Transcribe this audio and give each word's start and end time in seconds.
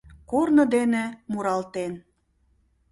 Корно 0.29 0.63
дене, 0.75 1.03
муралтен 1.31 1.93